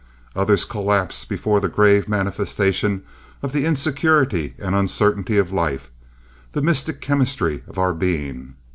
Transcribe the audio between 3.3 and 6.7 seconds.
of the insecurity and uncertainty of life—the